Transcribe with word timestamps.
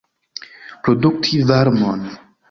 Produkti 0.87 1.41
varmon. 1.51 2.01